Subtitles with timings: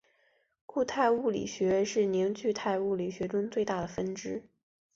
[0.65, 4.41] 固体物理学是凝聚态物理学中最大的分支。